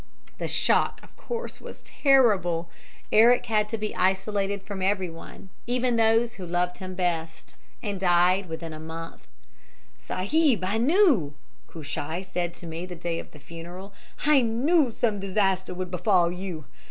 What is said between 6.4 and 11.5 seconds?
loved him best and died within a month. "'Sahib, I knew!'